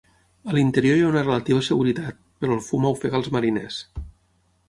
[0.51, 3.81] A l'interior hi ha una relativa seguretat, però el fum ofega als mariners.